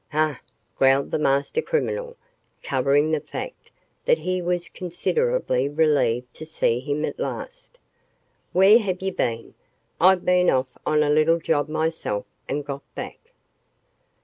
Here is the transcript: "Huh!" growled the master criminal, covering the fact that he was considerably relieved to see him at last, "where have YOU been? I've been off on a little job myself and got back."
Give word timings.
"Huh!" 0.09 0.33
growled 0.79 1.11
the 1.11 1.19
master 1.19 1.61
criminal, 1.61 2.17
covering 2.63 3.11
the 3.11 3.19
fact 3.21 3.69
that 4.05 4.17
he 4.17 4.41
was 4.41 4.67
considerably 4.67 5.69
relieved 5.69 6.33
to 6.37 6.43
see 6.43 6.79
him 6.79 7.05
at 7.05 7.19
last, 7.19 7.77
"where 8.51 8.79
have 8.79 9.03
YOU 9.03 9.11
been? 9.13 9.53
I've 9.99 10.25
been 10.25 10.49
off 10.49 10.75
on 10.87 11.03
a 11.03 11.09
little 11.11 11.37
job 11.37 11.69
myself 11.69 12.25
and 12.49 12.65
got 12.65 12.81
back." 12.95 13.31